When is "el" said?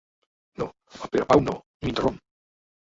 1.03-1.13